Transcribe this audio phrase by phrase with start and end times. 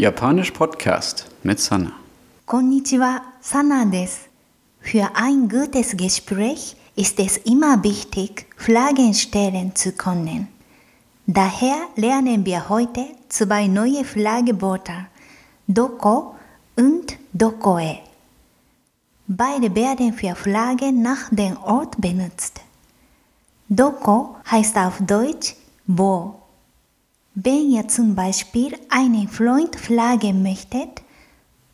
[0.00, 1.92] Japanisch Podcast mit Sana.
[2.46, 4.20] Konnichiwa, Sana des.
[4.80, 10.48] Für ein gutes Gespräch ist es immer wichtig, Fragen stellen zu können.
[11.26, 15.04] Daher lernen wir heute zwei neue Fragewörter,
[15.66, 16.34] Doko
[16.76, 17.98] und Dokoe.
[19.26, 22.62] Beide werden für Fragen nach dem Ort benutzt.
[23.68, 25.56] Doko heißt auf Deutsch
[25.86, 26.39] wo
[27.35, 31.01] Wenn ihr zum Beispiel einen Freund fragen möchtet,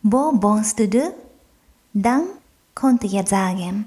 [0.02, 1.14] wo wohnst du?
[1.94, 2.24] Dann
[2.74, 3.86] könnt ihr sagen,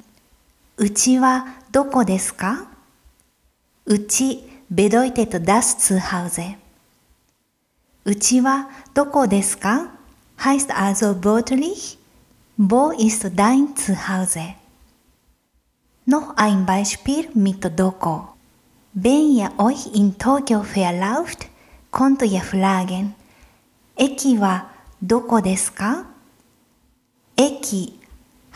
[0.77, 2.67] うちはどこですか
[3.85, 6.57] うち bedeutet das Zuhause.
[8.03, 9.89] うちはどこですか
[10.37, 11.97] heißt also wörtlich,
[12.57, 14.55] wo ist dein Zuhause?
[16.05, 18.29] Noch ein Beispiel mit Doko.
[18.93, 21.47] Wenn ihr euch in Tokio verlauft,
[21.90, 23.14] Konto ja Fragen.
[23.96, 24.62] Eki wa
[25.00, 26.04] doko desu ka?
[27.36, 27.92] Eki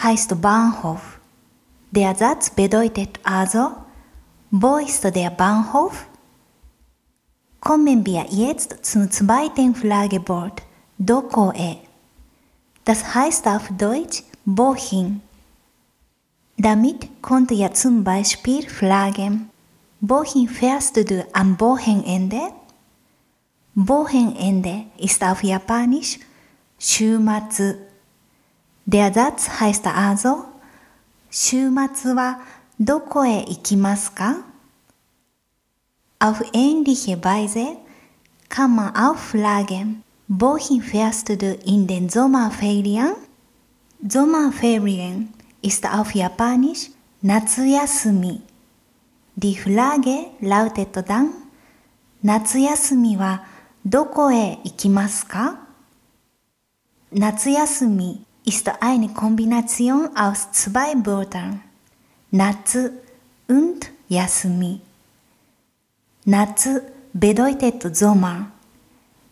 [0.03, 1.19] heißt Bahnhof.
[1.91, 3.73] Der Satz bedeutet also,
[4.50, 6.06] wo ist der Bahnhof?
[7.61, 10.62] Kommen wir jetzt zum zweiten Fragewort,
[10.98, 11.77] doko e.
[12.84, 15.23] Das heißt auf Deutsch, wohin?
[16.56, 19.51] Damit konnte ja zum Beispiel fragen,
[20.01, 22.53] wohin fährst du am Wochenende?
[23.77, 26.20] Wochenende ist auf Japanisch
[26.78, 27.75] 週末。
[28.86, 30.44] Der Satz heißt also,
[31.28, 32.39] 週末は
[32.78, 34.36] どこへ行きますか
[36.20, 37.77] Auf ähnliche Weise
[38.48, 43.14] kann man auch fragen, wohin fährst du in den Sommerferien?
[44.06, 46.91] Sommerferien ist auf Japanisch
[47.22, 48.41] Natsuyasumi.
[49.34, 51.30] Die Frage lautet dann,
[52.22, 53.42] 夏休みは
[53.86, 55.59] どこへ行きますか
[57.11, 61.61] 夏休み ist eine Kombination aus zwei Wörtern.
[62.32, 62.89] Natsu
[63.48, 64.82] und Yasumi.
[66.26, 66.80] Natsu
[67.14, 68.52] bedeutet Sommer.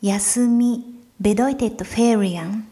[0.01, 0.83] Yasumi
[1.17, 2.67] bedeutet Ferien.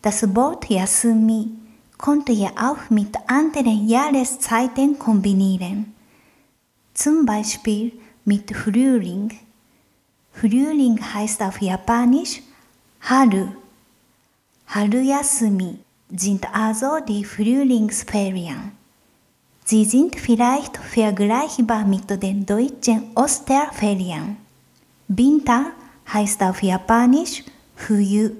[0.00, 1.50] Das Wort Yasumi
[1.98, 5.92] konnte ihr auch mit anderen Jahreszeiten kombinieren.
[6.94, 7.92] Zum Beispiel
[8.24, 9.38] mit Frühling.
[10.33, 12.41] Frühling heißt auf Japanisch
[13.01, 13.47] Haru.
[14.67, 15.79] Haruyasumi
[16.09, 18.71] sind also die Frühlingsferien.
[19.65, 24.37] Sie sind vielleicht vergleichbar mit den deutschen Osterferien.
[25.07, 25.67] Winter
[26.11, 27.43] heißt auf Japanisch
[27.75, 28.31] Fuyu.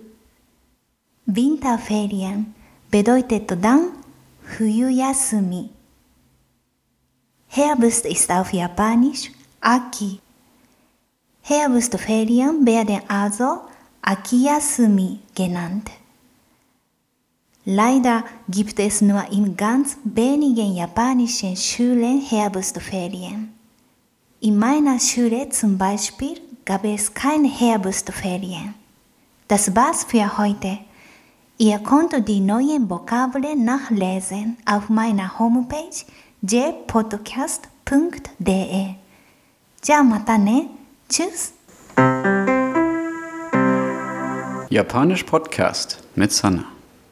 [1.25, 2.53] Winterferien
[2.91, 3.91] bedeutet dann
[4.43, 5.69] Fuyuyasumi.
[7.47, 10.19] Herbst ist auf Japanisch Aki.
[11.48, 13.60] Herbstferien werden also
[14.02, 15.90] Akiyasumi genannt.
[17.64, 23.54] Leider gibt es nur in ganz wenigen japanischen Schulen Herbstferien.
[24.40, 28.74] In meiner Schule zum Beispiel gab es keine Herbstferien.
[29.48, 30.80] Das war's für heute.
[31.56, 36.04] Ihr könnt die neuen Vokabeln nachlesen auf meiner Homepage
[36.42, 37.68] jpodcast.de.
[39.80, 40.78] じゃあまたね。
[41.13, 41.53] Tschüss!
[44.71, 46.72] Japanisch Podcast mit Sana.